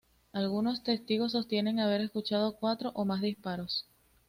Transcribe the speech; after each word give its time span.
Algunos 0.33 0.81
testigos 0.81 1.33
sostienen 1.33 1.79
haber 1.79 2.01
escuchado 2.01 2.55
cuatro 2.55 2.89
o 2.95 3.05
más 3.05 3.21
disparos. 3.21 3.85